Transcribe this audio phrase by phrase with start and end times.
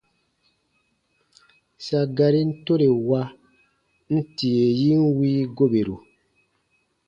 [1.85, 3.21] Sa garin tore wa,
[4.13, 5.95] n tie yin wii goberu.